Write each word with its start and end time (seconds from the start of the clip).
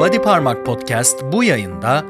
Body 0.00 0.18
Parmak 0.18 0.66
Podcast 0.66 1.22
bu 1.32 1.44
yayında 1.44 2.04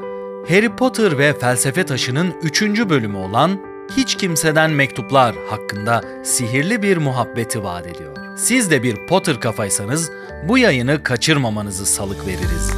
Harry 0.49 0.75
Potter 0.75 1.17
ve 1.17 1.39
Felsefe 1.39 1.85
Taşı'nın 1.85 2.33
3. 2.43 2.61
bölümü 2.61 3.17
olan 3.17 3.59
Hiç 3.97 4.15
Kimseden 4.15 4.71
Mektuplar 4.71 5.35
hakkında 5.49 6.01
sihirli 6.23 6.83
bir 6.83 6.97
muhabbeti 6.97 7.63
vaat 7.63 7.87
ediyor. 7.87 8.17
Siz 8.37 8.71
de 8.71 8.83
bir 8.83 9.07
Potter 9.07 9.39
kafaysanız 9.39 10.11
bu 10.47 10.57
yayını 10.57 11.03
kaçırmamanızı 11.03 11.85
salık 11.85 12.27
veririz. 12.27 12.71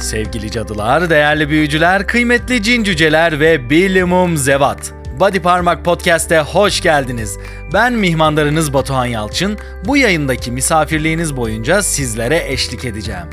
Sevgili 0.00 0.50
cadılar, 0.50 1.10
değerli 1.10 1.48
büyücüler, 1.48 2.06
kıymetli 2.06 2.62
cin 2.62 2.84
cüceler 2.84 3.40
ve 3.40 3.70
bilimum 3.70 4.36
zevat. 4.36 4.92
Body 5.20 5.38
Parmak 5.38 5.84
Podcast'e 5.84 6.40
hoş 6.40 6.80
geldiniz. 6.80 7.38
Ben 7.72 7.92
mihmandarınız 7.92 8.72
Batuhan 8.72 9.06
Yalçın. 9.06 9.58
Bu 9.84 9.96
yayındaki 9.96 10.52
misafirliğiniz 10.52 11.36
boyunca 11.36 11.82
sizlere 11.82 12.44
eşlik 12.46 12.84
edeceğim. 12.84 13.26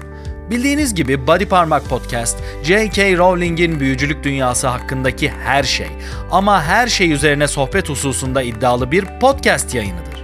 Bildiğiniz 0.49 0.95
gibi 0.95 1.27
Body 1.27 1.45
Parmak 1.45 1.89
Podcast, 1.89 2.37
J.K. 2.63 3.17
Rowling'in 3.17 3.79
büyücülük 3.79 4.23
dünyası 4.23 4.67
hakkındaki 4.67 5.29
her 5.29 5.63
şey 5.63 5.87
ama 6.31 6.63
her 6.63 6.87
şey 6.87 7.11
üzerine 7.11 7.47
sohbet 7.47 7.89
hususunda 7.89 8.41
iddialı 8.41 8.91
bir 8.91 9.05
podcast 9.19 9.75
yayınıdır. 9.75 10.17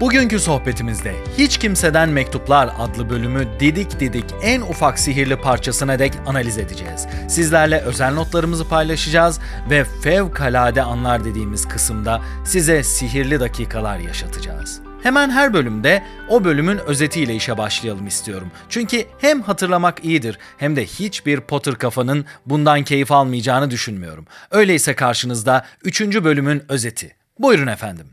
Bugünkü 0.00 0.40
sohbetimizde 0.40 1.14
Hiç 1.38 1.58
Kimseden 1.58 2.08
Mektuplar 2.08 2.70
adlı 2.78 3.10
bölümü 3.10 3.46
didik 3.60 4.00
didik 4.00 4.24
en 4.42 4.60
ufak 4.60 4.98
sihirli 4.98 5.36
parçasına 5.36 5.98
dek 5.98 6.12
analiz 6.26 6.58
edeceğiz. 6.58 7.06
Sizlerle 7.28 7.80
özel 7.80 8.14
notlarımızı 8.14 8.68
paylaşacağız 8.68 9.40
ve 9.70 9.84
fevkalade 9.84 10.82
anlar 10.82 11.24
dediğimiz 11.24 11.68
kısımda 11.68 12.22
size 12.44 12.82
sihirli 12.82 13.40
dakikalar 13.40 13.98
yaşatacağız. 13.98 14.80
Hemen 15.04 15.30
her 15.30 15.54
bölümde 15.54 16.02
o 16.28 16.44
bölümün 16.44 16.78
özetiyle 16.78 17.34
işe 17.34 17.58
başlayalım 17.58 18.06
istiyorum. 18.06 18.50
Çünkü 18.68 19.04
hem 19.18 19.42
hatırlamak 19.42 20.04
iyidir 20.04 20.38
hem 20.58 20.76
de 20.76 20.86
hiçbir 20.86 21.40
Potter 21.40 21.74
kafanın 21.74 22.24
bundan 22.46 22.84
keyif 22.84 23.12
almayacağını 23.12 23.70
düşünmüyorum. 23.70 24.26
Öyleyse 24.50 24.94
karşınızda 24.94 25.66
3. 25.84 26.00
bölümün 26.00 26.62
özeti. 26.68 27.16
Buyurun 27.38 27.66
efendim. 27.66 28.06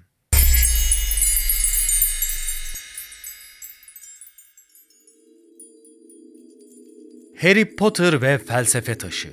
Harry 7.41 7.75
Potter 7.75 8.21
ve 8.21 8.37
Felsefe 8.37 8.97
Taşı 8.97 9.29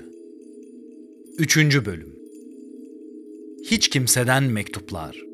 3. 1.39 1.57
Bölüm 1.57 2.17
Hiç 3.71 3.89
Kimseden 3.89 4.43
Mektuplar 4.43 5.28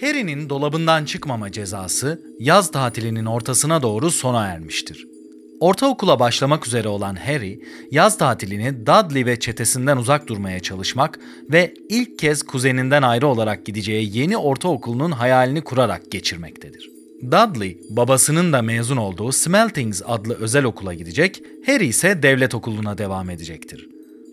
Harry'nin 0.00 0.48
dolabından 0.48 1.04
çıkmama 1.04 1.52
cezası 1.52 2.22
yaz 2.40 2.70
tatilinin 2.70 3.24
ortasına 3.24 3.82
doğru 3.82 4.10
sona 4.10 4.46
ermiştir. 4.46 5.06
Ortaokula 5.60 6.20
başlamak 6.20 6.66
üzere 6.66 6.88
olan 6.88 7.14
Harry, 7.14 7.60
yaz 7.90 8.18
tatilini 8.18 8.86
Dudley 8.86 9.26
ve 9.26 9.40
çetesinden 9.40 9.96
uzak 9.96 10.28
durmaya 10.28 10.60
çalışmak 10.60 11.20
ve 11.52 11.74
ilk 11.88 12.18
kez 12.18 12.42
kuzeninden 12.42 13.02
ayrı 13.02 13.26
olarak 13.26 13.66
gideceği 13.66 14.18
yeni 14.18 14.36
ortaokulunun 14.36 15.10
hayalini 15.10 15.60
kurarak 15.60 16.10
geçirmektedir. 16.10 16.90
Dudley, 17.22 17.78
babasının 17.90 18.52
da 18.52 18.62
mezun 18.62 18.96
olduğu 18.96 19.32
Smeltings 19.32 20.02
adlı 20.06 20.34
özel 20.34 20.64
okula 20.64 20.94
gidecek, 20.94 21.42
Harry 21.66 21.86
ise 21.86 22.22
devlet 22.22 22.54
okuluna 22.54 22.98
devam 22.98 23.30
edecektir. 23.30 23.88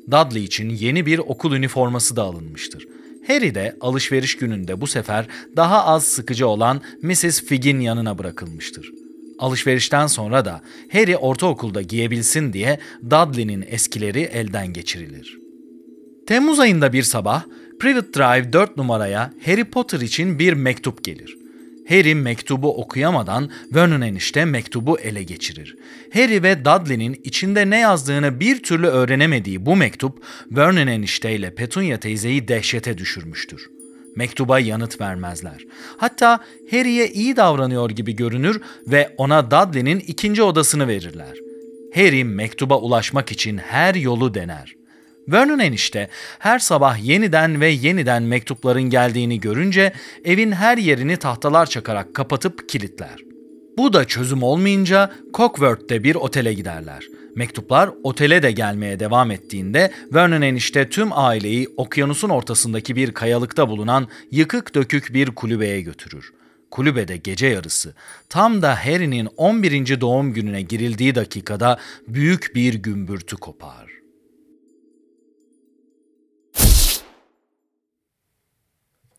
Dudley 0.08 0.44
için 0.44 0.70
yeni 0.70 1.06
bir 1.06 1.20
okul 1.20 1.54
üniforması 1.54 2.16
da 2.16 2.24
alınmıştır. 2.24 2.88
Harry 3.28 3.56
de 3.56 3.76
alışveriş 3.82 4.38
gününde 4.38 4.82
bu 4.82 4.88
sefer 4.88 5.28
daha 5.56 5.86
az 5.86 6.04
sıkıcı 6.04 6.48
olan 6.48 6.82
Mrs. 7.02 7.44
Figg'in 7.44 7.80
yanına 7.80 8.18
bırakılmıştır. 8.18 8.92
Alışverişten 9.40 10.08
sonra 10.08 10.46
da 10.46 10.62
Harry 10.92 11.18
ortaokulda 11.18 11.82
giyebilsin 11.82 12.54
diye 12.54 12.80
Dudley'nin 13.06 13.66
eskileri 13.68 14.22
elden 14.22 14.74
geçirilir. 14.74 15.38
Temmuz 16.28 16.60
ayında 16.60 16.94
bir 16.94 17.04
sabah 17.04 17.44
Private 17.80 18.14
Drive 18.14 18.54
4 18.54 18.78
numaraya 18.78 19.34
Harry 19.46 19.64
Potter 19.64 20.00
için 20.00 20.40
bir 20.40 20.54
mektup 20.54 21.04
gelir. 21.04 21.41
Harry 21.92 22.16
mektubu 22.16 22.82
okuyamadan 22.82 23.50
Vernon 23.72 24.02
enişte 24.02 24.46
mektubu 24.46 25.00
ele 25.00 25.24
geçirir. 25.24 25.76
Harry 26.14 26.44
ve 26.44 26.66
Dudley'nin 26.66 27.22
içinde 27.24 27.70
ne 27.70 27.80
yazdığını 27.80 28.40
bir 28.40 28.64
türlü 28.64 28.88
öğrenemediği 28.88 29.66
bu 29.66 29.76
mektup 29.76 30.24
Vernon 30.52 30.88
enişte 30.88 31.36
ile 31.36 31.56
Petunia 31.56 31.98
teyzeyi 31.98 32.48
dehşete 32.48 32.98
düşürmüştür. 32.98 33.70
Mektuba 34.16 34.60
yanıt 34.60 35.02
vermezler. 35.02 35.66
Hatta 35.98 36.40
Harry'e 36.72 37.08
iyi 37.08 37.36
davranıyor 37.36 37.90
gibi 37.90 38.16
görünür 38.16 38.62
ve 38.88 39.16
ona 39.18 39.52
Dudley'nin 39.52 40.00
ikinci 40.00 40.44
odasını 40.44 40.88
verirler. 40.88 41.38
Harry 41.96 42.24
mektuba 42.24 42.78
ulaşmak 42.78 43.32
için 43.32 43.58
her 43.58 43.96
yolu 43.96 44.34
dener. 44.34 44.81
Vernon 45.28 45.60
enişte 45.60 46.10
her 46.40 46.60
sabah 46.60 47.04
yeniden 47.04 47.62
ve 47.62 47.68
yeniden 47.68 48.24
mektupların 48.24 48.84
geldiğini 48.84 49.40
görünce 49.40 49.94
evin 50.26 50.52
her 50.52 50.78
yerini 50.78 51.18
tahtalar 51.18 51.66
çakarak 51.66 52.14
kapatıp 52.14 52.70
kilitler. 52.70 53.32
Bu 53.78 53.94
da 53.94 54.06
çözüm 54.06 54.44
olmayınca 54.44 55.12
Cockworth'te 55.34 56.04
bir 56.04 56.16
otele 56.16 56.54
giderler. 56.54 57.08
Mektuplar 57.36 57.90
otele 58.04 58.44
de 58.44 58.52
gelmeye 58.52 59.00
devam 59.00 59.32
ettiğinde 59.32 59.92
Vernon 60.14 60.42
enişte 60.42 60.90
tüm 60.90 61.10
aileyi 61.12 61.68
okyanusun 61.78 62.30
ortasındaki 62.30 62.96
bir 62.96 63.12
kayalıkta 63.12 63.70
bulunan 63.70 64.08
yıkık 64.32 64.76
dökük 64.76 65.14
bir 65.14 65.32
kulübeye 65.32 65.82
götürür. 65.82 66.34
Kulübede 66.72 67.18
gece 67.18 67.48
yarısı 67.48 67.94
tam 68.30 68.62
da 68.62 68.86
Harry'nin 68.86 69.26
11. 69.38 70.02
doğum 70.02 70.34
gününe 70.34 70.62
girildiği 70.62 71.16
dakikada 71.16 71.80
büyük 72.08 72.52
bir 72.56 72.74
gümbürtü 72.74 73.36
kopar. 73.36 74.01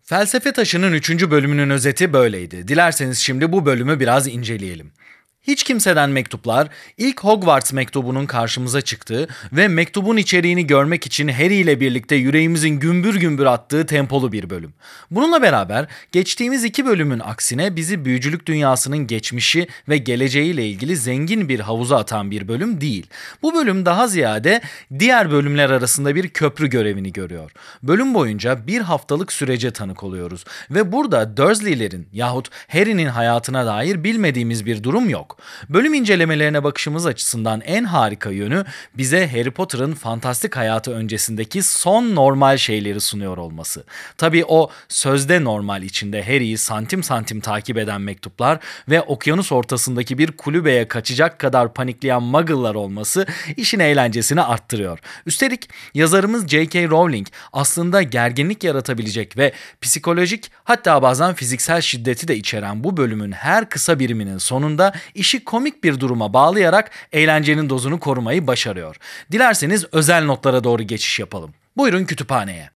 Felsefe 0.05 0.53
Taşı'nın 0.53 0.93
3. 0.93 1.31
bölümünün 1.31 1.71
özeti 1.71 2.13
böyleydi. 2.13 2.69
Dilerseniz 2.69 3.19
şimdi 3.19 3.53
bu 3.53 3.67
bölümü 3.67 4.01
biraz 4.01 4.29
inceleyelim. 4.29 4.93
Hiç 5.43 5.63
kimseden 5.63 6.11
mektuplar 6.11 6.69
ilk 6.99 7.21
Hogwarts 7.25 7.73
mektubunun 7.73 8.27
karşımıza 8.27 8.81
çıktığı 8.81 9.29
ve 9.53 9.69
mektubun 9.69 10.17
içeriğini 10.17 10.67
görmek 10.67 11.07
için 11.07 11.29
Harry 11.29 11.55
ile 11.55 11.81
birlikte 11.81 12.17
yüreğimizin 12.17 12.69
gümbür 12.69 13.15
gümbür 13.15 13.47
attığı 13.47 13.87
tempolu 13.87 14.33
bir 14.33 14.51
bölüm. 14.51 14.73
Bununla 15.11 15.43
beraber 15.43 15.87
geçtiğimiz 16.13 16.65
iki 16.65 16.87
bölümün 16.87 17.19
aksine 17.19 17.77
bizi 17.77 18.05
büyücülük 18.05 18.47
dünyasının 18.47 19.07
geçmişi 19.07 19.69
ve 19.89 19.99
geleceğiyle 19.99 20.67
ilgili 20.67 20.97
zengin 20.97 21.49
bir 21.49 21.61
havuza 21.61 21.99
atan 21.99 22.31
bir 22.31 22.49
bölüm 22.49 22.81
değil. 22.81 23.07
Bu 23.43 23.55
bölüm 23.55 23.87
daha 23.87 24.09
ziyade 24.09 24.61
diğer 24.99 25.31
bölümler 25.31 25.71
arasında 25.71 26.15
bir 26.15 26.29
köprü 26.29 26.71
görevini 26.71 27.13
görüyor. 27.13 27.51
Bölüm 27.83 28.15
boyunca 28.15 28.67
bir 28.67 28.81
haftalık 28.81 29.33
sürece 29.33 29.71
tanık 29.71 30.03
oluyoruz 30.03 30.45
ve 30.71 30.93
burada 30.93 31.37
Dursley'lerin 31.37 32.09
yahut 32.13 32.49
Harry'nin 32.69 33.07
hayatına 33.07 33.67
dair 33.67 34.05
bilmediğimiz 34.05 34.67
bir 34.67 34.83
durum 34.83 35.09
yok. 35.09 35.32
Bölüm 35.69 35.95
incelemelerine 35.95 36.65
bakışımız 36.65 37.07
açısından 37.07 37.61
en 37.61 37.85
harika 37.85 38.31
yönü 38.31 38.65
bize 38.95 39.29
Harry 39.29 39.51
Potter'ın 39.51 39.95
fantastik 39.95 40.57
hayatı 40.57 40.93
öncesindeki 40.95 41.63
son 41.63 42.15
normal 42.15 42.57
şeyleri 42.57 43.01
sunuyor 43.01 43.37
olması. 43.37 43.85
Tabii 44.19 44.45
o 44.45 44.71
sözde 44.89 45.45
normal 45.45 45.83
içinde 45.83 46.23
Harry'i 46.23 46.59
santim 46.59 47.03
santim 47.03 47.41
takip 47.41 47.79
eden 47.79 48.01
mektuplar 48.01 48.59
ve 48.89 49.01
okyanus 49.01 49.53
ortasındaki 49.53 50.19
bir 50.19 50.33
kulübeye 50.33 50.89
kaçacak 50.89 51.39
kadar 51.39 51.75
panikleyen 51.75 52.23
muggle'lar 52.23 52.75
olması 52.75 53.27
işin 53.57 53.81
eğlencesini 53.81 54.43
arttırıyor. 54.43 54.99
Üstelik 55.27 55.69
yazarımız 55.95 56.49
J.K. 56.49 56.89
Rowling 56.89 57.27
aslında 57.53 58.03
gerginlik 58.03 58.65
yaratabilecek 58.65 59.37
ve 59.37 59.53
psikolojik 59.81 60.51
hatta 60.65 61.03
bazen 61.03 61.35
fiziksel 61.35 61.81
şiddeti 61.81 62.29
de 62.29 62.37
içeren 62.37 62.85
bu 62.85 62.97
bölümün 62.97 63.33
her 63.33 63.69
kısa 63.69 63.99
biriminin 63.99 64.39
sonunda 64.39 64.93
işi 65.23 65.45
komik 65.45 65.85
bir 65.85 66.01
duruma 66.01 66.33
bağlayarak 66.33 66.91
eğlencenin 67.13 67.71
dozunu 67.71 68.01
korumayı 68.01 68.47
başarıyor. 68.47 68.97
Dilerseniz 69.33 69.85
özel 69.93 70.25
notlara 70.25 70.65
doğru 70.65 70.83
geçiş 70.83 71.19
yapalım. 71.19 71.55
Buyurun 71.77 72.05
kütüphaneye. 72.05 72.71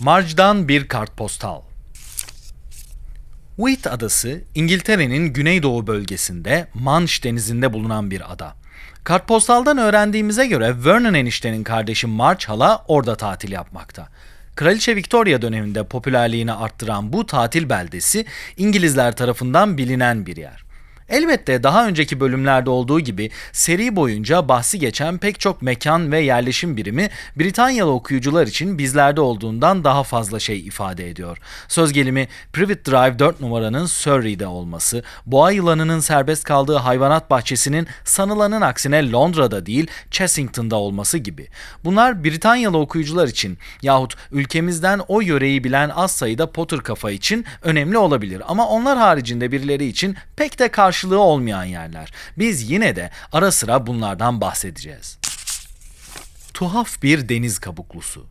Marge'dan 0.00 0.68
bir 0.68 0.88
kartpostal. 0.88 1.62
Wight 3.56 3.86
Adası, 3.86 4.40
İngiltere'nin 4.54 5.32
güneydoğu 5.32 5.86
bölgesinde 5.86 6.68
Manş 6.74 7.24
denizinde 7.24 7.72
bulunan 7.72 8.10
bir 8.10 8.32
ada. 8.32 8.54
Kartpostaldan 9.04 9.78
öğrendiğimize 9.78 10.46
göre 10.46 10.84
Vernon 10.84 11.14
eniştenin 11.14 11.64
kardeşi 11.64 12.06
March 12.06 12.44
hala 12.48 12.84
orada 12.88 13.16
tatil 13.16 13.52
yapmakta. 13.52 14.08
Kraliçe 14.56 14.96
Victoria 14.96 15.42
döneminde 15.42 15.84
popülerliğini 15.84 16.52
arttıran 16.52 17.12
bu 17.12 17.26
tatil 17.26 17.68
beldesi 17.68 18.24
İngilizler 18.56 19.16
tarafından 19.16 19.78
bilinen 19.78 20.26
bir 20.26 20.36
yer. 20.36 20.63
Elbette 21.08 21.62
daha 21.62 21.86
önceki 21.88 22.20
bölümlerde 22.20 22.70
olduğu 22.70 23.00
gibi 23.00 23.30
seri 23.52 23.96
boyunca 23.96 24.48
bahsi 24.48 24.78
geçen 24.78 25.18
pek 25.18 25.40
çok 25.40 25.62
mekan 25.62 26.12
ve 26.12 26.20
yerleşim 26.20 26.76
birimi 26.76 27.10
Britanyalı 27.36 27.90
okuyucular 27.90 28.46
için 28.46 28.78
bizlerde 28.78 29.20
olduğundan 29.20 29.84
daha 29.84 30.02
fazla 30.02 30.40
şey 30.40 30.60
ifade 30.60 31.08
ediyor. 31.10 31.38
Söz 31.68 31.92
gelimi 31.92 32.28
Privet 32.52 32.86
Drive 32.86 33.18
4 33.18 33.40
numaranın 33.40 33.86
Surrey'de 33.86 34.46
olması, 34.46 35.02
boğa 35.26 35.50
yılanının 35.50 36.00
serbest 36.00 36.44
kaldığı 36.44 36.76
hayvanat 36.76 37.30
bahçesinin 37.30 37.86
sanılanın 38.04 38.60
aksine 38.60 39.12
Londra'da 39.12 39.66
değil 39.66 39.86
Chessington'da 40.10 40.76
olması 40.76 41.18
gibi. 41.18 41.48
Bunlar 41.84 42.24
Britanyalı 42.24 42.78
okuyucular 42.78 43.28
için 43.28 43.58
yahut 43.82 44.14
ülkemizden 44.32 45.00
o 45.08 45.20
yöreyi 45.20 45.64
bilen 45.64 45.88
az 45.88 46.10
sayıda 46.10 46.52
Potter 46.52 46.80
kafa 46.80 47.10
için 47.10 47.44
önemli 47.62 47.98
olabilir 47.98 48.42
ama 48.48 48.68
onlar 48.68 48.98
haricinde 48.98 49.52
birileri 49.52 49.86
için 49.86 50.16
pek 50.36 50.58
de 50.58 50.68
karşı 50.68 50.93
karşılığı 50.94 51.20
olmayan 51.20 51.64
yerler. 51.64 52.12
Biz 52.38 52.70
yine 52.70 52.96
de 52.96 53.10
ara 53.32 53.52
sıra 53.52 53.86
bunlardan 53.86 54.40
bahsedeceğiz. 54.40 55.18
Tuhaf 56.54 57.02
bir 57.02 57.28
deniz 57.28 57.58
kabuklusu. 57.58 58.26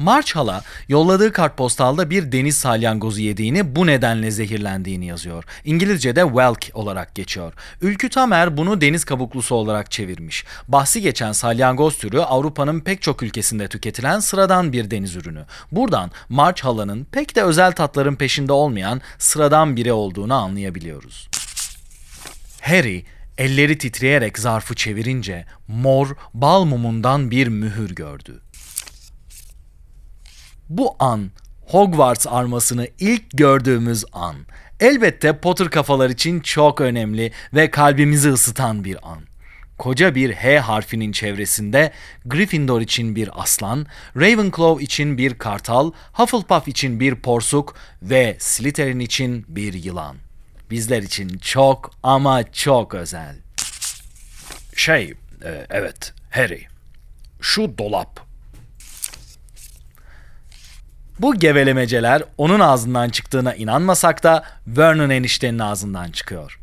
March 0.00 0.36
Hala 0.36 0.62
yolladığı 0.88 1.32
kartpostalda 1.32 2.10
bir 2.10 2.32
deniz 2.32 2.56
salyangozu 2.56 3.20
yediğini 3.20 3.76
bu 3.76 3.86
nedenle 3.86 4.30
zehirlendiğini 4.30 5.06
yazıyor. 5.06 5.44
İngilizce'de 5.64 6.22
whelk 6.22 6.70
olarak 6.74 7.14
geçiyor. 7.14 7.52
Ülkü 7.82 8.08
Tamer 8.08 8.56
bunu 8.56 8.80
deniz 8.80 9.04
kabuklusu 9.04 9.54
olarak 9.54 9.90
çevirmiş. 9.90 10.44
Bahsi 10.68 11.02
geçen 11.02 11.32
salyangoz 11.32 11.98
türü 11.98 12.18
Avrupa'nın 12.18 12.80
pek 12.80 13.02
çok 13.02 13.22
ülkesinde 13.22 13.68
tüketilen 13.68 14.20
sıradan 14.20 14.72
bir 14.72 14.90
deniz 14.90 15.16
ürünü. 15.16 15.44
Buradan 15.72 16.10
March 16.28 16.64
Hala'nın 16.64 17.04
pek 17.04 17.36
de 17.36 17.42
özel 17.42 17.72
tatların 17.72 18.16
peşinde 18.16 18.52
olmayan 18.52 19.00
sıradan 19.18 19.76
biri 19.76 19.92
olduğunu 19.92 20.34
anlayabiliyoruz. 20.34 21.28
Harry 22.60 23.04
elleri 23.38 23.78
titreyerek 23.78 24.38
zarfı 24.38 24.74
çevirince 24.74 25.46
mor 25.68 26.08
bal 26.34 26.64
mumundan 26.64 27.30
bir 27.30 27.48
mühür 27.48 27.94
gördü. 27.94 28.40
Bu 30.70 30.96
an 30.98 31.30
Hogwarts 31.66 32.26
armasını 32.26 32.88
ilk 33.00 33.30
gördüğümüz 33.30 34.04
an. 34.12 34.36
Elbette 34.80 35.38
Potter 35.38 35.70
kafalar 35.70 36.10
için 36.10 36.40
çok 36.40 36.80
önemli 36.80 37.32
ve 37.54 37.70
kalbimizi 37.70 38.30
ısıtan 38.30 38.84
bir 38.84 39.10
an. 39.10 39.18
Koca 39.78 40.14
bir 40.14 40.32
H 40.32 40.58
harfinin 40.58 41.12
çevresinde 41.12 41.92
Gryffindor 42.26 42.80
için 42.80 43.16
bir 43.16 43.42
aslan, 43.42 43.86
Ravenclaw 44.16 44.84
için 44.84 45.18
bir 45.18 45.34
kartal, 45.34 45.92
Hufflepuff 46.12 46.68
için 46.68 47.00
bir 47.00 47.14
porsuk 47.14 47.74
ve 48.02 48.36
Slytherin 48.38 49.00
için 49.00 49.44
bir 49.48 49.72
yılan. 49.72 50.16
Bizler 50.70 51.02
için 51.02 51.38
çok 51.38 51.90
ama 52.02 52.52
çok 52.52 52.94
özel. 52.94 53.36
Şey, 54.76 55.14
e, 55.44 55.66
evet 55.70 56.12
Harry. 56.30 56.66
Şu 57.40 57.78
dolap 57.78 58.29
bu 61.22 61.34
gevelemeceler 61.34 62.22
onun 62.38 62.60
ağzından 62.60 63.08
çıktığına 63.08 63.54
inanmasak 63.54 64.22
da 64.22 64.44
Vernon 64.66 65.10
eniştenin 65.10 65.58
ağzından 65.58 66.10
çıkıyor. 66.10 66.59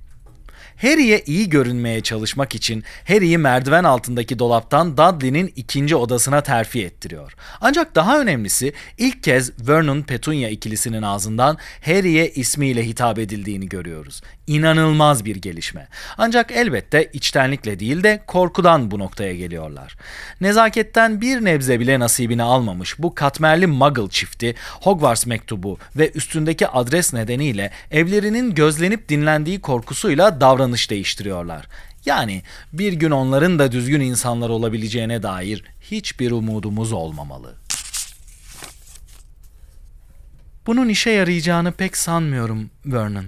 Harry'e 0.82 1.24
iyi 1.26 1.50
görünmeye 1.50 2.02
çalışmak 2.02 2.56
için 2.56 2.84
Harry'i 3.08 3.38
merdiven 3.38 3.84
altındaki 3.84 4.40
dolaptan 4.40 4.98
Dudley'nin 4.98 5.54
ikinci 5.56 5.96
odasına 5.96 6.42
terfi 6.42 6.86
ettiriyor. 6.86 7.36
Ancak 7.62 7.96
daha 7.96 8.22
önemlisi 8.22 8.74
ilk 8.98 9.24
kez 9.24 9.68
Vernon 9.68 10.02
Petunia 10.02 10.50
ikilisinin 10.50 11.02
ağzından 11.02 11.58
Harry'e 11.86 12.30
ismiyle 12.30 12.88
hitap 12.88 13.20
edildiğini 13.20 13.70
görüyoruz. 13.70 14.22
İnanılmaz 14.48 15.26
bir 15.26 15.36
gelişme. 15.36 15.88
Ancak 16.18 16.52
elbette 16.52 17.10
içtenlikle 17.14 17.80
değil 17.80 18.04
de 18.04 18.24
korkudan 18.28 18.92
bu 18.92 19.00
noktaya 19.00 19.36
geliyorlar. 19.36 19.96
Nezaketten 20.42 21.22
bir 21.22 21.46
nebze 21.46 21.80
bile 21.80 22.00
nasibini 22.00 22.44
almamış 22.44 23.00
bu 23.00 23.16
katmerli 23.16 23.68
Muggle 23.68 24.10
çifti 24.10 24.56
Hogwarts 24.82 25.26
mektubu 25.26 25.78
ve 25.96 26.12
üstündeki 26.12 26.68
adres 26.68 27.14
nedeniyle 27.14 27.72
evlerinin 27.92 28.56
gözlenip 28.56 29.10
dinlendiği 29.10 29.62
korkusuyla 29.62 30.42
davranış 30.68 30.90
değiştiriyorlar. 30.90 31.68
Yani 32.06 32.44
bir 32.74 32.94
gün 32.94 33.12
onların 33.12 33.60
da 33.60 33.72
düzgün 33.72 34.02
insanlar 34.02 34.50
olabileceğine 34.50 35.24
dair 35.24 35.64
hiçbir 35.92 36.32
umudumuz 36.32 36.92
olmamalı. 36.92 37.56
Bunun 40.66 40.90
işe 40.90 41.10
yarayacağını 41.10 41.72
pek 41.72 41.98
sanmıyorum 41.98 42.70
Vernon. 42.86 43.26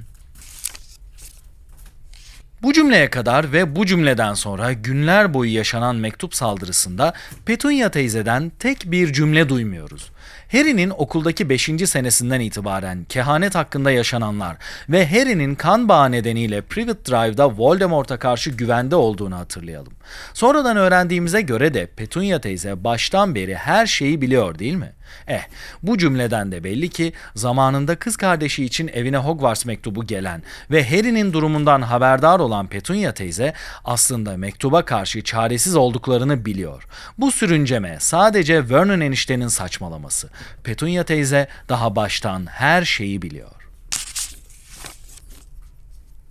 Bu 2.61 2.73
cümleye 2.73 3.09
kadar 3.09 3.51
ve 3.51 3.75
bu 3.75 3.85
cümleden 3.85 4.33
sonra 4.33 4.73
günler 4.73 5.33
boyu 5.33 5.53
yaşanan 5.53 5.95
mektup 5.95 6.35
saldırısında 6.35 7.13
Petunia 7.45 7.89
teyzeden 7.89 8.51
tek 8.59 8.91
bir 8.91 9.13
cümle 9.13 9.49
duymuyoruz. 9.49 10.11
Harry'nin 10.51 10.89
okuldaki 10.89 11.49
5. 11.49 11.69
senesinden 11.85 12.39
itibaren 12.39 13.05
kehanet 13.09 13.55
hakkında 13.55 13.91
yaşananlar 13.91 14.57
ve 14.89 15.07
Harry'nin 15.07 15.55
kan 15.55 15.89
bağı 15.89 16.11
nedeniyle 16.11 16.61
Privet 16.61 17.09
Drive'da 17.09 17.57
Voldemort'a 17.57 18.19
karşı 18.19 18.49
güvende 18.49 18.95
olduğunu 18.95 19.35
hatırlayalım. 19.37 19.93
Sonradan 20.33 20.77
öğrendiğimize 20.77 21.41
göre 21.41 21.73
de 21.73 21.85
Petunia 21.85 22.41
teyze 22.41 22.83
baştan 22.83 23.35
beri 23.35 23.55
her 23.55 23.85
şeyi 23.85 24.21
biliyor 24.21 24.59
değil 24.59 24.75
mi? 24.75 24.93
Eh, 25.27 25.41
bu 25.83 25.97
cümleden 25.97 26.51
de 26.51 26.63
belli 26.63 26.89
ki 26.89 27.13
zamanında 27.35 27.95
kız 27.95 28.17
kardeşi 28.17 28.65
için 28.65 28.87
evine 28.87 29.17
Hogwarts 29.17 29.65
mektubu 29.65 30.07
gelen 30.07 30.43
ve 30.71 30.89
Harry'nin 30.89 31.33
durumundan 31.33 31.81
haberdar 31.81 32.39
olan 32.39 32.67
Petunia 32.67 33.11
teyze 33.11 33.53
aslında 33.85 34.37
mektuba 34.37 34.85
karşı 34.85 35.23
çaresiz 35.23 35.75
olduklarını 35.75 36.45
biliyor. 36.45 36.87
Bu 37.17 37.31
sürünceme 37.31 37.97
sadece 37.99 38.69
Vernon 38.69 38.99
eniştenin 38.99 39.47
saçmalaması. 39.47 40.18
Petunia 40.63 41.03
teyze 41.03 41.47
daha 41.69 41.95
baştan 41.95 42.45
her 42.45 42.85
şeyi 42.85 43.21
biliyor. 43.21 43.51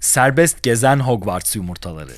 Serbest 0.00 0.62
gezen 0.62 1.00
Hogwarts 1.00 1.56
yumurtaları. 1.56 2.12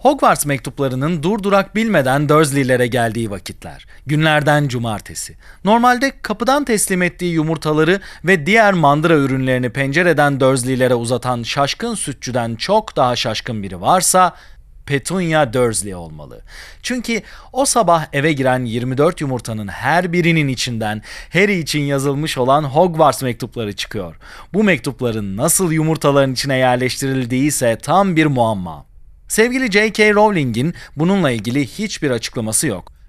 Hogwarts 0.00 0.46
mektuplarının 0.46 1.22
durdurak 1.22 1.74
bilmeden 1.76 2.28
Dursley'lere 2.28 2.86
geldiği 2.86 3.30
vakitler. 3.30 3.86
Günlerden 4.06 4.68
cumartesi. 4.68 5.36
Normalde 5.64 6.12
kapıdan 6.22 6.64
teslim 6.64 7.02
ettiği 7.02 7.32
yumurtaları 7.32 8.00
ve 8.24 8.46
diğer 8.46 8.72
mandıra 8.72 9.14
ürünlerini 9.14 9.70
pencereden 9.70 10.40
Dursley'lere 10.40 10.94
uzatan 10.94 11.42
şaşkın 11.42 11.94
sütçüden 11.94 12.54
çok 12.54 12.96
daha 12.96 13.16
şaşkın 13.16 13.62
biri 13.62 13.80
varsa 13.80 14.34
Petunia 14.90 15.52
Dursley 15.52 15.94
olmalı. 15.94 16.40
Çünkü 16.82 17.22
o 17.52 17.64
sabah 17.64 18.06
eve 18.12 18.32
giren 18.32 18.64
24 18.64 19.20
yumurtanın 19.20 19.68
her 19.68 20.12
birinin 20.12 20.48
içinden 20.48 21.02
Harry 21.32 21.58
için 21.58 21.80
yazılmış 21.80 22.38
olan 22.38 22.62
Hogwarts 22.62 23.22
mektupları 23.22 23.72
çıkıyor. 23.72 24.16
Bu 24.54 24.64
mektupların 24.64 25.36
nasıl 25.36 25.72
yumurtaların 25.72 26.32
içine 26.32 26.56
yerleştirildiği 26.56 27.42
ise 27.42 27.78
tam 27.82 28.16
bir 28.16 28.26
muamma. 28.26 28.86
Sevgili 29.28 29.72
J.K. 29.72 30.14
Rowling'in 30.14 30.74
bununla 30.96 31.30
ilgili 31.30 31.66
hiçbir 31.66 32.10
açıklaması 32.10 32.66
yok. 32.66 32.99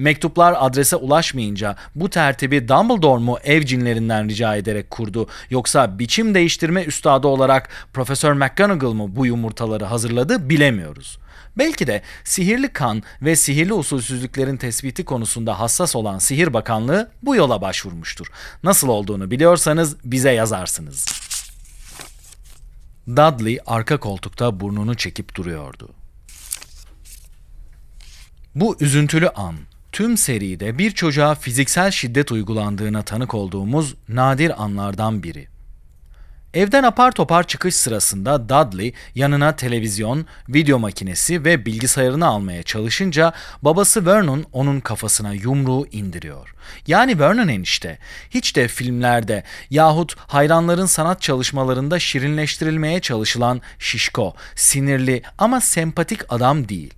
Mektuplar 0.00 0.56
adrese 0.58 0.96
ulaşmayınca 0.96 1.76
bu 1.94 2.10
tertibi 2.10 2.68
Dumbledore 2.68 3.22
mu 3.22 3.38
ev 3.44 3.62
cinlerinden 3.62 4.28
rica 4.28 4.56
ederek 4.56 4.90
kurdu 4.90 5.28
yoksa 5.50 5.98
biçim 5.98 6.34
değiştirme 6.34 6.84
üstadı 6.84 7.26
olarak 7.28 7.68
Profesör 7.92 8.32
McGonagall 8.32 8.92
mı 8.92 9.16
bu 9.16 9.26
yumurtaları 9.26 9.84
hazırladı 9.84 10.48
bilemiyoruz. 10.50 11.18
Belki 11.58 11.86
de 11.86 12.02
sihirli 12.24 12.72
kan 12.72 13.02
ve 13.22 13.36
sihirli 13.36 13.72
usulsüzlüklerin 13.72 14.56
tespiti 14.56 15.04
konusunda 15.04 15.60
hassas 15.60 15.96
olan 15.96 16.18
Sihir 16.18 16.52
Bakanlığı 16.52 17.10
bu 17.22 17.36
yola 17.36 17.62
başvurmuştur. 17.62 18.26
Nasıl 18.62 18.88
olduğunu 18.88 19.30
biliyorsanız 19.30 19.96
bize 20.04 20.32
yazarsınız. 20.32 21.06
Dudley 23.08 23.58
arka 23.66 24.00
koltukta 24.00 24.60
burnunu 24.60 24.94
çekip 24.94 25.34
duruyordu. 25.34 25.88
Bu 28.54 28.76
üzüntülü 28.80 29.28
an 29.28 29.56
tüm 29.92 30.16
seride 30.16 30.78
bir 30.78 30.90
çocuğa 30.90 31.34
fiziksel 31.34 31.90
şiddet 31.90 32.32
uygulandığına 32.32 33.02
tanık 33.02 33.34
olduğumuz 33.34 33.94
nadir 34.08 34.62
anlardan 34.62 35.22
biri. 35.22 35.48
Evden 36.54 36.82
apar 36.82 37.12
topar 37.12 37.46
çıkış 37.46 37.74
sırasında 37.74 38.48
Dudley 38.48 38.92
yanına 39.14 39.56
televizyon, 39.56 40.26
video 40.48 40.78
makinesi 40.78 41.44
ve 41.44 41.66
bilgisayarını 41.66 42.26
almaya 42.26 42.62
çalışınca 42.62 43.32
babası 43.62 44.06
Vernon 44.06 44.44
onun 44.52 44.80
kafasına 44.80 45.32
yumruğu 45.32 45.86
indiriyor. 45.92 46.54
Yani 46.86 47.18
Vernon 47.18 47.48
enişte 47.48 47.98
hiç 48.30 48.56
de 48.56 48.68
filmlerde 48.68 49.44
yahut 49.70 50.16
hayranların 50.18 50.86
sanat 50.86 51.22
çalışmalarında 51.22 51.98
şirinleştirilmeye 51.98 53.00
çalışılan 53.00 53.60
şişko, 53.78 54.34
sinirli 54.54 55.22
ama 55.38 55.60
sempatik 55.60 56.32
adam 56.32 56.68
değil. 56.68 56.94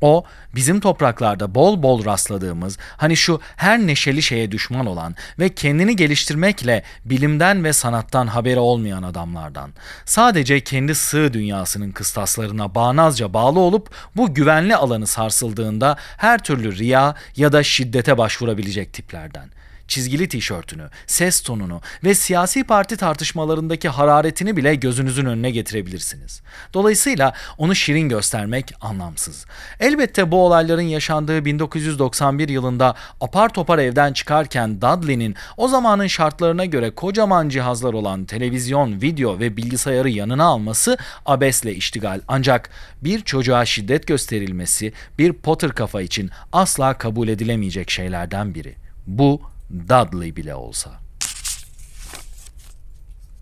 O 0.00 0.24
bizim 0.54 0.80
topraklarda 0.80 1.54
bol 1.54 1.82
bol 1.82 2.04
rastladığımız 2.04 2.78
hani 2.96 3.16
şu 3.16 3.40
her 3.56 3.78
neşeli 3.78 4.22
şeye 4.22 4.52
düşman 4.52 4.86
olan 4.86 5.14
ve 5.38 5.48
kendini 5.48 5.96
geliştirmekle 5.96 6.82
bilimden 7.04 7.64
ve 7.64 7.72
sanattan 7.72 8.26
haberi 8.26 8.58
olmayan 8.58 9.02
adamlardan. 9.02 9.70
Sadece 10.04 10.60
kendi 10.60 10.94
sığ 10.94 11.32
dünyasının 11.32 11.90
kıstaslarına 11.90 12.74
bağnazca 12.74 13.34
bağlı 13.34 13.60
olup 13.60 13.90
bu 14.16 14.34
güvenli 14.34 14.76
alanı 14.76 15.06
sarsıldığında 15.06 15.96
her 16.16 16.42
türlü 16.42 16.78
riya 16.78 17.14
ya 17.36 17.52
da 17.52 17.62
şiddete 17.62 18.18
başvurabilecek 18.18 18.92
tiplerden 18.92 19.50
çizgili 19.88 20.28
tişörtünü, 20.28 20.88
ses 21.06 21.40
tonunu 21.40 21.80
ve 22.04 22.14
siyasi 22.14 22.64
parti 22.64 22.96
tartışmalarındaki 22.96 23.88
hararetini 23.88 24.56
bile 24.56 24.74
gözünüzün 24.74 25.26
önüne 25.26 25.50
getirebilirsiniz. 25.50 26.42
Dolayısıyla 26.74 27.32
onu 27.58 27.74
şirin 27.74 28.08
göstermek 28.08 28.74
anlamsız. 28.80 29.46
Elbette 29.80 30.30
bu 30.30 30.44
olayların 30.44 30.82
yaşandığı 30.82 31.44
1991 31.44 32.48
yılında 32.48 32.94
apar 33.20 33.48
topar 33.48 33.78
evden 33.78 34.12
çıkarken 34.12 34.80
Dudley'nin 34.80 35.34
o 35.56 35.68
zamanın 35.68 36.06
şartlarına 36.06 36.64
göre 36.64 36.90
kocaman 36.90 37.48
cihazlar 37.48 37.92
olan 37.92 38.24
televizyon, 38.24 39.02
video 39.02 39.38
ve 39.38 39.56
bilgisayarı 39.56 40.10
yanına 40.10 40.44
alması 40.44 40.98
abesle 41.26 41.74
iştigal. 41.74 42.20
Ancak 42.28 42.70
bir 43.02 43.20
çocuğa 43.20 43.64
şiddet 43.64 44.06
gösterilmesi 44.06 44.92
bir 45.18 45.32
Potter 45.32 45.72
kafa 45.72 46.02
için 46.02 46.30
asla 46.52 46.98
kabul 46.98 47.28
edilemeyecek 47.28 47.90
şeylerden 47.90 48.54
biri. 48.54 48.74
Bu 49.06 49.40
Dudley 49.70 50.30
bile 50.30 50.54
olsa. 50.54 50.98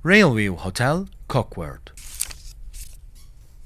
Railview 0.05 0.57
Hotel, 0.57 1.09
Cockworth 1.29 1.96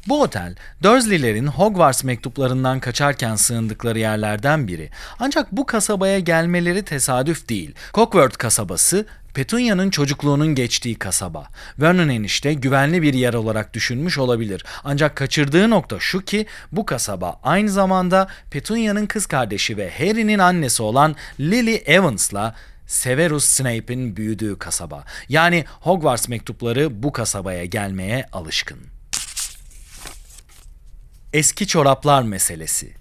bu 0.09 0.23
otel, 0.23 0.55
Dursley'lerin 0.83 1.47
Hogwarts 1.47 2.05
mektuplarından 2.05 2.81
kaçarken 2.81 3.37
sığındıkları 3.37 3.99
yerlerden 3.99 4.69
biri. 4.69 4.91
Ancak 5.19 5.53
bu 5.53 5.67
kasabaya 5.67 6.19
gelmeleri 6.19 6.85
tesadüf 6.85 7.49
değil. 7.49 7.75
Cockworth 7.95 8.39
kasabası, 8.39 9.07
Petunia'nın 9.35 9.91
çocukluğunun 9.91 10.55
geçtiği 10.55 10.95
kasaba. 10.95 11.49
Vernon 11.79 12.09
enişte 12.09 12.55
güvenli 12.55 13.03
bir 13.03 13.15
yer 13.15 13.35
olarak 13.35 13.75
düşünmüş 13.75 14.19
olabilir. 14.19 14.65
Ancak 14.85 15.17
kaçırdığı 15.17 15.71
nokta 15.71 15.97
şu 16.01 16.21
ki 16.21 16.47
bu 16.73 16.87
kasaba 16.87 17.41
aynı 17.43 17.71
zamanda 17.71 18.29
Petunia'nın 18.51 19.07
kız 19.07 19.27
kardeşi 19.27 19.77
ve 19.77 19.91
Harry'nin 19.99 20.39
annesi 20.39 20.83
olan 20.83 21.17
Lily 21.41 21.83
Evans'la 21.87 22.55
Severus 22.87 23.45
Snape'in 23.45 24.17
büyüdüğü 24.17 24.59
kasaba. 24.59 25.05
Yani 25.29 25.65
Hogwarts 25.81 26.29
mektupları 26.29 27.03
bu 27.03 27.13
kasabaya 27.13 27.65
gelmeye 27.65 28.27
alışkın. 28.33 29.00
Eski 31.33 31.67
çoraplar 31.67 32.23
meselesi. 32.23 32.95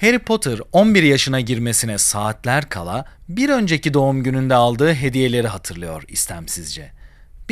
Harry 0.00 0.18
Potter 0.18 0.58
11 0.72 1.02
yaşına 1.02 1.40
girmesine 1.40 1.98
saatler 1.98 2.68
kala 2.68 3.04
bir 3.28 3.48
önceki 3.48 3.94
doğum 3.94 4.22
gününde 4.22 4.54
aldığı 4.54 4.94
hediyeleri 4.94 5.48
hatırlıyor 5.48 6.04
istemsizce. 6.08 6.92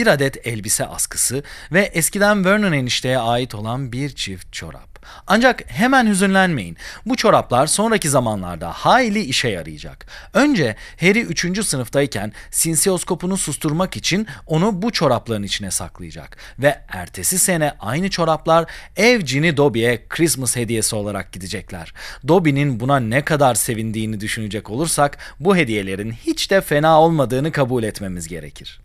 Bir 0.00 0.06
adet 0.06 0.46
elbise 0.46 0.86
askısı 0.86 1.42
ve 1.72 1.80
eskiden 1.80 2.44
Vernon 2.44 2.72
enişteye 2.72 3.18
ait 3.18 3.54
olan 3.54 3.92
bir 3.92 4.08
çift 4.08 4.52
çorap. 4.52 4.98
Ancak 5.26 5.70
hemen 5.70 6.06
hüzünlenmeyin. 6.06 6.76
Bu 7.06 7.16
çoraplar 7.16 7.66
sonraki 7.66 8.08
zamanlarda 8.08 8.72
hayli 8.72 9.20
işe 9.20 9.48
yarayacak. 9.48 10.06
Önce 10.34 10.76
Harry 11.00 11.20
3. 11.20 11.66
sınıftayken 11.66 12.32
sinsiyoskopunu 12.50 13.36
susturmak 13.36 13.96
için 13.96 14.26
onu 14.46 14.82
bu 14.82 14.90
çorapların 14.90 15.42
içine 15.42 15.70
saklayacak. 15.70 16.36
Ve 16.58 16.80
ertesi 16.88 17.38
sene 17.38 17.74
aynı 17.80 18.10
çoraplar 18.10 18.70
ev 18.96 19.24
cini 19.24 19.56
Dobby'e 19.56 20.08
Christmas 20.08 20.56
hediyesi 20.56 20.96
olarak 20.96 21.32
gidecekler. 21.32 21.94
Dobby'nin 22.28 22.80
buna 22.80 23.00
ne 23.00 23.24
kadar 23.24 23.54
sevindiğini 23.54 24.20
düşünecek 24.20 24.70
olursak 24.70 25.18
bu 25.40 25.56
hediyelerin 25.56 26.12
hiç 26.12 26.50
de 26.50 26.60
fena 26.60 27.00
olmadığını 27.00 27.52
kabul 27.52 27.82
etmemiz 27.82 28.28
gerekir. 28.28 28.80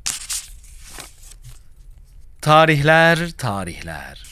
Tarihler, 2.45 3.31
tarihler. 3.37 4.23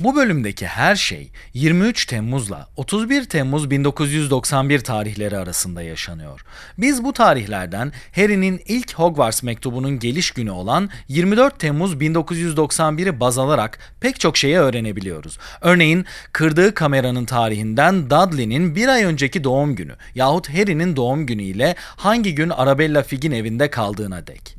Bu 0.00 0.16
bölümdeki 0.16 0.66
her 0.66 0.96
şey 0.96 1.30
23 1.54 2.06
Temmuz'la 2.06 2.68
31 2.76 3.24
Temmuz 3.24 3.70
1991 3.70 4.80
tarihleri 4.80 5.38
arasında 5.38 5.82
yaşanıyor. 5.82 6.44
Biz 6.78 7.04
bu 7.04 7.12
tarihlerden 7.12 7.92
Harry'nin 8.14 8.60
ilk 8.66 8.94
Hogwarts 8.94 9.42
mektubunun 9.42 9.98
geliş 9.98 10.30
günü 10.30 10.50
olan 10.50 10.90
24 11.08 11.58
Temmuz 11.58 11.94
1991'i 11.94 13.20
baz 13.20 13.38
alarak 13.38 13.78
pek 14.00 14.20
çok 14.20 14.36
şeyi 14.36 14.58
öğrenebiliyoruz. 14.58 15.38
Örneğin 15.60 16.06
kırdığı 16.32 16.74
kameranın 16.74 17.24
tarihinden 17.24 18.10
Dudley'nin 18.10 18.76
bir 18.76 18.88
ay 18.88 19.04
önceki 19.04 19.44
doğum 19.44 19.76
günü 19.76 19.92
yahut 20.14 20.48
Harry'nin 20.48 20.96
doğum 20.96 21.26
günü 21.26 21.42
ile 21.42 21.74
hangi 21.78 22.34
gün 22.34 22.50
Arabella 22.50 23.02
Figg'in 23.02 23.32
evinde 23.32 23.70
kaldığına 23.70 24.26
dek. 24.26 24.55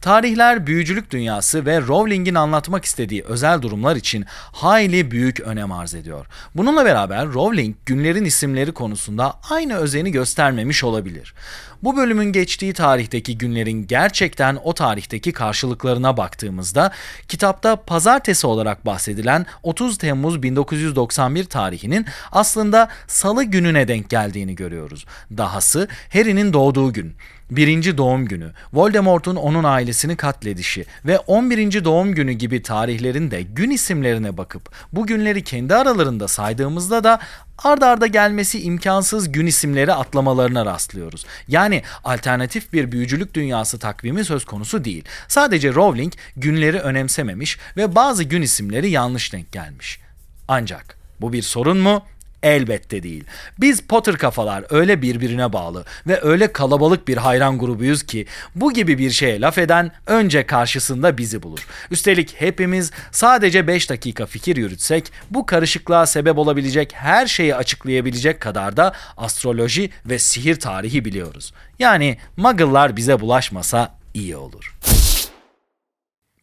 Tarihler 0.00 0.66
büyücülük 0.66 1.10
dünyası 1.10 1.66
ve 1.66 1.80
Rowling'in 1.80 2.34
anlatmak 2.34 2.84
istediği 2.84 3.22
özel 3.22 3.62
durumlar 3.62 3.96
için 3.96 4.24
hayli 4.52 5.10
büyük 5.10 5.40
önem 5.40 5.72
arz 5.72 5.94
ediyor. 5.94 6.26
Bununla 6.54 6.84
beraber 6.84 7.26
Rowling 7.26 7.76
günlerin 7.86 8.24
isimleri 8.24 8.72
konusunda 8.72 9.34
aynı 9.50 9.76
özeni 9.76 10.12
göstermemiş 10.12 10.84
olabilir. 10.84 11.34
Bu 11.82 11.96
bölümün 11.96 12.32
geçtiği 12.32 12.72
tarihteki 12.72 13.38
günlerin 13.38 13.86
gerçekten 13.86 14.58
o 14.64 14.74
tarihteki 14.74 15.32
karşılıklarına 15.32 16.16
baktığımızda 16.16 16.92
kitapta 17.28 17.76
pazartesi 17.76 18.46
olarak 18.46 18.86
bahsedilen 18.86 19.46
30 19.62 19.98
Temmuz 19.98 20.42
1991 20.42 21.44
tarihinin 21.44 22.06
aslında 22.32 22.88
salı 23.06 23.44
gününe 23.44 23.88
denk 23.88 24.10
geldiğini 24.10 24.54
görüyoruz. 24.54 25.06
Dahası 25.36 25.88
Harry'nin 26.12 26.52
doğduğu 26.52 26.92
gün 26.92 27.14
birinci 27.50 27.98
doğum 27.98 28.24
günü, 28.24 28.52
Voldemort'un 28.72 29.36
onun 29.36 29.64
ailesini 29.64 30.16
katledişi 30.16 30.86
ve 31.04 31.18
11. 31.18 31.84
doğum 31.84 32.14
günü 32.14 32.32
gibi 32.32 32.62
tarihlerin 32.62 33.30
de 33.30 33.42
gün 33.42 33.70
isimlerine 33.70 34.36
bakıp 34.36 34.70
bu 34.92 35.06
günleri 35.06 35.44
kendi 35.44 35.74
aralarında 35.74 36.28
saydığımızda 36.28 37.04
da 37.04 37.20
ard 37.58 37.82
arda 37.82 38.06
gelmesi 38.06 38.62
imkansız 38.62 39.32
gün 39.32 39.46
isimleri 39.46 39.92
atlamalarına 39.92 40.66
rastlıyoruz. 40.66 41.26
Yani 41.48 41.82
alternatif 42.04 42.72
bir 42.72 42.92
büyücülük 42.92 43.34
dünyası 43.34 43.78
takvimi 43.78 44.24
söz 44.24 44.44
konusu 44.44 44.84
değil. 44.84 45.04
Sadece 45.28 45.74
Rowling 45.74 46.12
günleri 46.36 46.80
önemsememiş 46.80 47.58
ve 47.76 47.94
bazı 47.94 48.24
gün 48.24 48.42
isimleri 48.42 48.90
yanlış 48.90 49.32
denk 49.32 49.52
gelmiş. 49.52 50.00
Ancak 50.48 50.98
bu 51.20 51.32
bir 51.32 51.42
sorun 51.42 51.78
mu? 51.78 52.02
Elbette 52.42 53.02
değil. 53.02 53.24
Biz 53.60 53.80
Potter 53.80 54.16
kafalar 54.16 54.64
öyle 54.70 55.02
birbirine 55.02 55.52
bağlı 55.52 55.84
ve 56.06 56.20
öyle 56.22 56.52
kalabalık 56.52 57.08
bir 57.08 57.16
hayran 57.16 57.58
grubuyuz 57.58 58.02
ki 58.02 58.26
bu 58.54 58.72
gibi 58.72 58.98
bir 58.98 59.10
şeye 59.10 59.40
laf 59.40 59.58
eden 59.58 59.92
önce 60.06 60.46
karşısında 60.46 61.18
bizi 61.18 61.42
bulur. 61.42 61.66
Üstelik 61.90 62.34
hepimiz 62.40 62.90
sadece 63.12 63.66
5 63.66 63.90
dakika 63.90 64.26
fikir 64.26 64.56
yürütsek 64.56 65.12
bu 65.30 65.46
karışıklığa 65.46 66.06
sebep 66.06 66.38
olabilecek 66.38 66.92
her 66.94 67.26
şeyi 67.26 67.54
açıklayabilecek 67.54 68.40
kadar 68.40 68.76
da 68.76 68.92
astroloji 69.16 69.90
ve 70.06 70.18
sihir 70.18 70.60
tarihi 70.60 71.04
biliyoruz. 71.04 71.52
Yani 71.78 72.18
muggle'lar 72.36 72.96
bize 72.96 73.20
bulaşmasa 73.20 73.98
iyi 74.14 74.36
olur. 74.36 74.74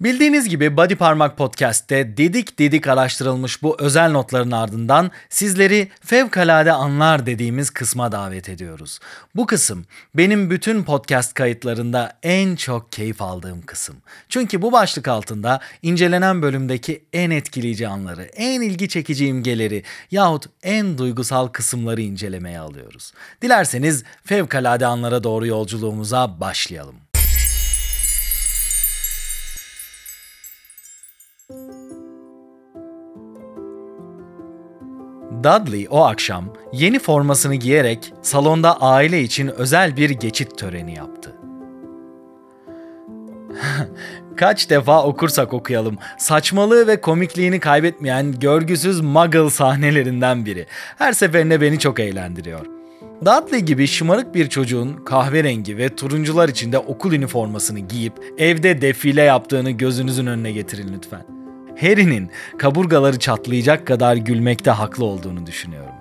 Bildiğiniz 0.02 0.50
gibi 0.50 0.78
Body 0.78 0.96
Parmak 0.96 1.38
Podcast'te 1.38 2.18
dedik 2.18 2.60
dedik 2.60 2.88
araştırılmış 2.88 3.64
bu 3.64 3.76
özel 3.80 4.12
notların 4.12 4.52
ardından 4.52 5.12
sizleri 5.30 5.90
fevkalade 6.06 6.72
anlar 6.72 7.26
dediğimiz 7.26 7.70
kısma 7.70 8.12
davet 8.12 8.50
ediyoruz. 8.50 9.00
Bu 9.36 9.46
kısım 9.46 9.86
benim 10.16 10.50
bütün 10.50 10.84
podcast 10.84 11.34
kayıtlarında 11.34 12.18
en 12.24 12.56
çok 12.56 12.92
keyif 12.92 13.22
aldığım 13.22 13.62
kısım. 13.62 13.96
Çünkü 14.30 14.62
bu 14.62 14.72
başlık 14.72 15.08
altında 15.08 15.60
incelenen 15.82 16.42
bölümdeki 16.42 17.04
en 17.14 17.32
etkileyici 17.32 17.88
anları, 17.88 18.24
en 18.24 18.62
ilgi 18.62 18.90
çekici 18.90 19.26
imgeleri 19.26 19.84
yahut 20.12 20.46
en 20.64 20.98
duygusal 20.98 21.48
kısımları 21.48 22.02
incelemeye 22.02 22.60
alıyoruz. 22.60 23.14
Dilerseniz 23.42 24.04
fevkalade 24.24 24.86
anlara 24.86 25.24
doğru 25.24 25.48
yolculuğumuza 25.48 26.40
başlayalım. 26.40 27.05
Dudley 35.46 35.88
o 35.90 36.04
akşam 36.04 36.46
yeni 36.74 37.00
formasını 37.00 37.56
giyerek 37.56 38.14
salonda 38.22 38.82
aile 38.82 39.22
için 39.22 39.48
özel 39.48 39.98
bir 39.98 40.10
geçit 40.10 40.58
töreni 40.58 40.96
yaptı. 40.96 41.36
Kaç 44.38 44.70
defa 44.70 45.04
okursak 45.04 45.54
okuyalım. 45.54 45.98
Saçmalığı 46.18 46.88
ve 46.88 47.02
komikliğini 47.02 47.60
kaybetmeyen 47.60 48.40
görgüsüz 48.40 49.02
muggle 49.02 49.50
sahnelerinden 49.50 50.46
biri. 50.46 50.66
Her 50.98 51.14
seferinde 51.14 51.62
beni 51.62 51.80
çok 51.80 52.00
eğlendiriyor. 52.00 52.66
Dudley 53.22 53.60
gibi 53.60 53.88
şımarık 53.88 54.36
bir 54.36 54.50
çocuğun 54.50 54.94
kahverengi 54.94 55.78
ve 55.78 55.96
turuncular 55.96 56.50
içinde 56.50 56.80
okul 56.80 57.14
üniformasını 57.14 57.80
giyip 57.80 58.14
evde 58.38 58.82
defile 58.82 59.22
yaptığını 59.22 59.72
gözünüzün 59.72 60.26
önüne 60.26 60.52
getirin 60.52 60.94
lütfen. 60.94 61.35
Harry'nin 61.82 62.32
kaburgaları 62.58 63.20
çatlayacak 63.20 63.88
kadar 63.88 64.16
gülmekte 64.16 64.72
haklı 64.72 65.06
olduğunu 65.06 65.46
düşünüyorum. 65.46 65.96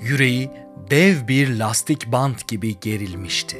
Yüreği 0.00 0.50
dev 0.90 1.28
bir 1.28 1.58
lastik 1.58 2.12
bant 2.12 2.48
gibi 2.48 2.80
gerilmişti. 2.80 3.56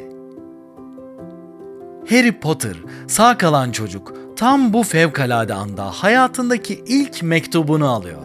Harry 2.08 2.40
Potter, 2.40 2.76
sağ 3.06 3.38
kalan 3.38 3.72
çocuk, 3.72 4.14
tam 4.36 4.72
bu 4.72 4.82
fevkalade 4.82 5.54
anda 5.54 5.84
hayatındaki 5.84 6.84
ilk 6.86 7.22
mektubunu 7.22 7.88
alıyor. 7.88 8.22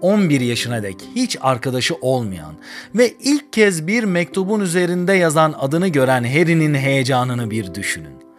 11 0.00 0.40
yaşına 0.40 0.82
dek 0.82 0.96
hiç 1.14 1.36
arkadaşı 1.40 1.94
olmayan 2.00 2.54
ve 2.94 3.14
ilk 3.20 3.52
kez 3.52 3.86
bir 3.86 4.04
mektubun 4.04 4.60
üzerinde 4.60 5.12
yazan 5.12 5.54
adını 5.58 5.88
gören 5.88 6.24
Harry'nin 6.24 6.74
heyecanını 6.74 7.50
bir 7.50 7.74
düşünün. 7.74 8.29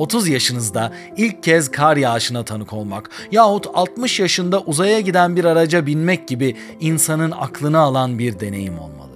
30 0.00 0.28
yaşınızda 0.28 0.92
ilk 1.16 1.42
kez 1.42 1.70
kar 1.70 1.96
yağışına 1.96 2.44
tanık 2.44 2.72
olmak 2.72 3.10
yahut 3.32 3.66
60 3.74 4.20
yaşında 4.20 4.60
uzaya 4.60 5.00
giden 5.00 5.36
bir 5.36 5.44
araca 5.44 5.86
binmek 5.86 6.28
gibi 6.28 6.56
insanın 6.80 7.30
aklını 7.30 7.78
alan 7.78 8.18
bir 8.18 8.40
deneyim 8.40 8.78
olmalı. 8.78 9.10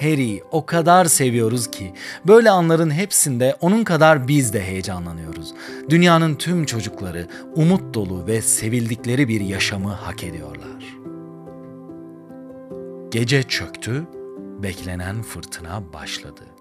Harry'i 0.00 0.42
o 0.50 0.66
kadar 0.66 1.04
seviyoruz 1.04 1.70
ki 1.70 1.92
böyle 2.26 2.50
anların 2.50 2.90
hepsinde 2.90 3.56
onun 3.60 3.84
kadar 3.84 4.28
biz 4.28 4.52
de 4.52 4.62
heyecanlanıyoruz. 4.62 5.54
Dünyanın 5.88 6.34
tüm 6.34 6.64
çocukları 6.64 7.28
umut 7.56 7.94
dolu 7.94 8.26
ve 8.26 8.42
sevildikleri 8.42 9.28
bir 9.28 9.40
yaşamı 9.40 9.92
hak 9.92 10.24
ediyorlar. 10.24 10.96
Gece 13.10 13.42
çöktü, 13.42 14.06
beklenen 14.62 15.22
fırtına 15.22 15.92
başladı. 15.92 16.55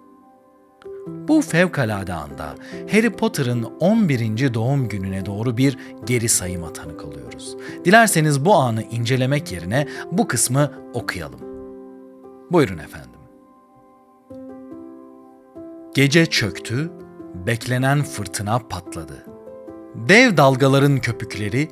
Bu 1.07 1.41
fevkalade 1.41 2.13
anda 2.13 2.55
Harry 2.91 3.09
Potter'ın 3.09 3.63
11. 3.63 4.53
doğum 4.53 4.87
gününe 4.87 5.25
doğru 5.25 5.57
bir 5.57 5.77
geri 6.05 6.29
sayıma 6.29 6.73
tanık 6.73 7.05
oluyoruz. 7.05 7.57
Dilerseniz 7.85 8.45
bu 8.45 8.55
anı 8.55 8.83
incelemek 8.83 9.51
yerine 9.51 9.87
bu 10.11 10.27
kısmı 10.27 10.71
okuyalım. 10.93 11.39
Buyurun 12.51 12.77
efendim. 12.77 13.09
Gece 15.95 16.25
çöktü, 16.25 16.91
beklenen 17.47 18.03
fırtına 18.03 18.59
patladı. 18.59 19.25
Dev 19.95 20.37
dalgaların 20.37 20.97
köpükleri 20.97 21.67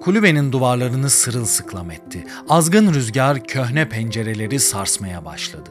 kulübenin 0.00 0.52
duvarlarını 0.52 1.10
sırılsıklam 1.10 1.90
etti. 1.90 2.24
Azgın 2.48 2.94
rüzgar 2.94 3.44
köhne 3.44 3.88
pencereleri 3.88 4.60
sarsmaya 4.60 5.24
başladı. 5.24 5.70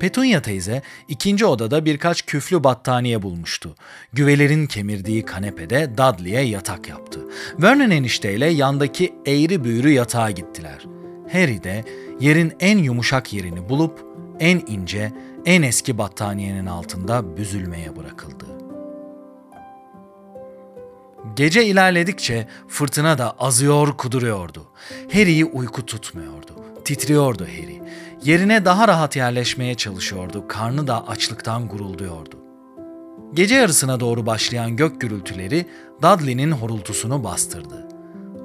Petunia 0.00 0.42
teyze 0.42 0.82
ikinci 1.08 1.46
odada 1.46 1.84
birkaç 1.84 2.22
küflü 2.22 2.64
battaniye 2.64 3.22
bulmuştu. 3.22 3.74
Güvelerin 4.12 4.66
kemirdiği 4.66 5.24
kanepede 5.24 5.90
Dudley'e 5.98 6.40
yatak 6.40 6.88
yaptı. 6.88 7.20
Vernon 7.58 7.90
enişteyle 7.90 8.46
yandaki 8.46 9.14
eğri 9.26 9.64
büğrü 9.64 9.90
yatağa 9.90 10.30
gittiler. 10.30 10.86
Harry 11.32 11.62
de 11.64 11.84
yerin 12.20 12.52
en 12.60 12.78
yumuşak 12.78 13.32
yerini 13.32 13.68
bulup 13.68 14.04
en 14.40 14.62
ince, 14.66 15.12
en 15.46 15.62
eski 15.62 15.98
battaniyenin 15.98 16.66
altında 16.66 17.36
büzülmeye 17.36 17.96
bırakıldı. 17.96 18.59
Gece 21.36 21.64
ilerledikçe 21.64 22.48
fırtına 22.68 23.18
da 23.18 23.34
azıyor 23.38 23.96
kuduruyordu. 23.96 24.66
Harry'i 25.12 25.44
uyku 25.44 25.86
tutmuyordu. 25.86 26.52
Titriyordu 26.84 27.44
Harry. 27.44 27.82
Yerine 28.24 28.64
daha 28.64 28.88
rahat 28.88 29.16
yerleşmeye 29.16 29.74
çalışıyordu. 29.74 30.48
Karnı 30.48 30.86
da 30.86 31.08
açlıktan 31.08 31.68
gurulduyordu. 31.68 32.36
Gece 33.34 33.54
yarısına 33.54 34.00
doğru 34.00 34.26
başlayan 34.26 34.76
gök 34.76 35.00
gürültüleri 35.00 35.66
Dudley'nin 36.02 36.52
horultusunu 36.52 37.24
bastırdı. 37.24 37.88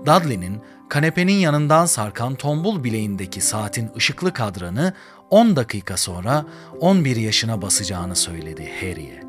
Dudley'nin 0.06 0.62
kanepenin 0.90 1.34
yanından 1.34 1.86
sarkan 1.86 2.36
tombul 2.36 2.84
bileğindeki 2.84 3.42
saatin 3.42 3.92
ışıklı 3.98 4.34
kadranı 4.34 4.94
10 5.30 5.56
dakika 5.56 5.98
sonra 5.98 6.46
11 6.80 7.16
yaşına 7.16 7.62
basacağını 7.62 8.16
söyledi 8.16 8.72
Harry'e. 8.82 9.25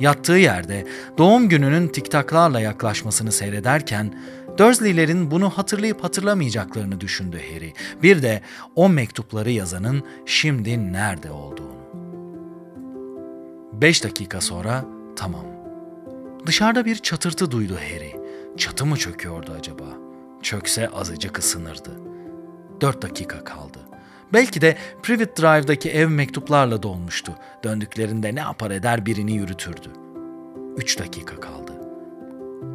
Yattığı 0.00 0.32
yerde 0.32 0.86
doğum 1.18 1.48
gününün 1.48 1.88
tiktaklarla 1.88 2.60
yaklaşmasını 2.60 3.32
seyrederken 3.32 4.14
Dursley'lerin 4.58 5.30
bunu 5.30 5.50
hatırlayıp 5.50 6.04
hatırlamayacaklarını 6.04 7.00
düşündü 7.00 7.40
Harry. 7.52 7.72
Bir 8.02 8.22
de 8.22 8.40
o 8.74 8.88
mektupları 8.88 9.50
yazanın 9.50 10.02
şimdi 10.26 10.92
nerede 10.92 11.30
olduğunu. 11.30 11.74
Beş 13.72 14.04
dakika 14.04 14.40
sonra 14.40 14.84
tamam. 15.16 15.44
Dışarıda 16.46 16.84
bir 16.84 16.96
çatırtı 16.96 17.50
duydu 17.50 17.74
Harry. 17.74 18.16
Çatı 18.56 18.86
mı 18.86 18.96
çöküyordu 18.96 19.52
acaba? 19.58 19.84
Çökse 20.42 20.88
azıcık 20.88 21.38
ısınırdı. 21.38 21.90
Dört 22.80 23.02
dakika 23.02 23.44
kaldı. 23.44 23.78
Belki 24.34 24.60
de 24.60 24.76
Privet 25.02 25.38
Drive'daki 25.38 25.90
ev 25.90 26.08
mektuplarla 26.08 26.82
dolmuştu. 26.82 27.32
Döndüklerinde 27.64 28.34
ne 28.34 28.40
yapar 28.40 28.70
eder 28.70 29.06
birini 29.06 29.32
yürütürdü. 29.32 29.88
Üç 30.76 30.98
dakika 30.98 31.40
kaldı. 31.40 31.72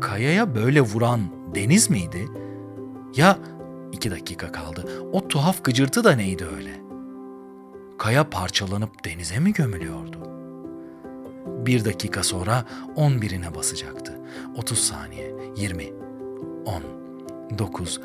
Kayaya 0.02 0.56
böyle 0.56 0.82
vuran 0.82 1.22
deniz 1.56 1.90
miydi? 1.90 2.28
Ya 3.16 3.38
iki 3.92 4.12
dakika 4.12 4.52
kaldı. 4.52 4.86
O 5.12 5.28
tuhaf 5.28 5.64
gıcırtı 5.64 6.04
da 6.04 6.12
neydi 6.12 6.46
öyle? 6.58 6.72
Kaya 7.98 8.30
parçalanıp 8.30 9.06
denize 9.06 9.40
mi 9.40 9.54
gömülüyordu? 9.54 10.18
Bir 11.66 11.86
dakika 11.86 12.24
sonra 12.24 12.66
on 12.96 13.22
birine 13.22 13.56
basacaktı. 13.56 14.20
Otuz 14.58 14.80
saniye, 14.80 15.36
yirmi, 15.58 15.86
on, 16.66 16.84
dokuz, 17.58 18.02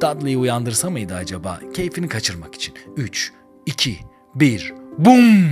Dudley'i 0.00 0.38
uyandırsa 0.38 0.90
mıydı 0.90 1.14
acaba 1.14 1.60
keyfini 1.74 2.08
kaçırmak 2.08 2.54
için? 2.54 2.74
3, 2.96 3.32
2, 3.66 3.98
1, 4.34 4.74
bum! 4.98 5.50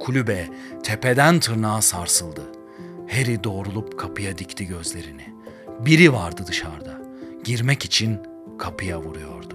Kulübe 0.00 0.48
tepeden 0.82 1.40
tırnağa 1.40 1.80
sarsıldı. 1.80 2.42
Harry 3.10 3.44
doğrulup 3.44 3.98
kapıya 3.98 4.38
dikti 4.38 4.66
gözlerini. 4.66 5.34
Biri 5.80 6.12
vardı 6.12 6.44
dışarıda. 6.46 7.02
Girmek 7.44 7.84
için 7.84 8.18
kapıya 8.58 9.00
vuruyordu. 9.00 9.54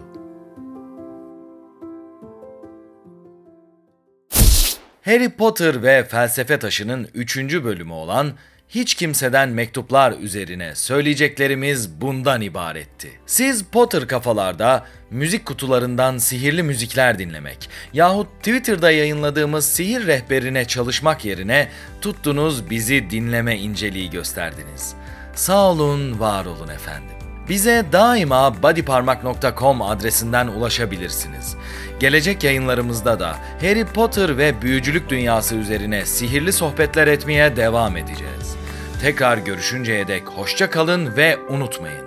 Harry 5.02 5.30
Potter 5.30 5.84
ve 5.84 6.04
Felsefe 6.04 6.60
Taşı'nın 6.60 7.08
3. 7.13 7.38
bölümü 7.38 7.93
olan 7.93 8.34
hiç 8.70 8.94
kimseden 8.94 9.50
mektuplar 9.50 10.14
üzerine 10.20 10.76
söyleyeceklerimiz 10.76 12.02
bundan 12.02 12.42
ibaretti. 12.42 13.20
Siz 13.26 13.64
Potter 13.64 14.08
kafalarda 14.08 14.86
müzik 15.12 15.46
kutularından 15.46 16.18
sihirli 16.18 16.64
müzikler 16.64 17.20
dinlemek 17.20 17.70
yahut 17.94 18.28
Twitter'da 18.40 18.92
yayınladığımız 18.92 19.66
sihir 19.66 20.08
rehberine 20.08 20.66
çalışmak 20.66 21.26
yerine 21.26 21.70
tuttunuz 22.02 22.70
bizi 22.70 23.10
dinleme 23.10 23.58
inceliği 23.58 24.10
gösterdiniz. 24.10 24.94
Sağ 25.36 25.72
olun, 25.72 26.20
var 26.20 26.46
olun 26.46 26.68
efendim. 26.68 27.16
Bize 27.50 27.86
daima 27.92 28.64
bodyparmak.com 28.64 29.82
adresinden 29.82 30.48
ulaşabilirsiniz. 30.48 31.56
Gelecek 32.00 32.44
yayınlarımızda 32.44 33.20
da 33.20 33.36
Harry 33.62 33.86
Potter 33.86 34.38
ve 34.38 34.62
büyücülük 34.62 35.10
dünyası 35.10 35.56
üzerine 35.56 36.06
sihirli 36.06 36.54
sohbetler 36.54 37.08
etmeye 37.08 37.56
devam 37.56 37.98
edeceğiz. 37.98 38.59
Tekrar 39.02 39.38
görüşünceye 39.38 40.08
dek 40.08 40.28
hoşça 40.28 40.70
kalın 40.70 41.18
ve 41.18 41.38
unutmayın. 41.38 42.06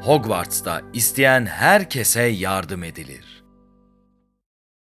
Hogwarts'ta 0.00 0.82
isteyen 0.92 1.46
herkese 1.46 2.22
yardım 2.22 2.84
edilir. 2.84 3.33